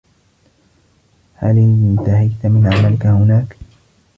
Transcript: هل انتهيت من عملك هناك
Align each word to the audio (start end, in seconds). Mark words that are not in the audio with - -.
هل 1.35 1.57
انتهيت 1.57 2.45
من 2.45 2.73
عملك 2.73 3.05
هناك 3.05 3.57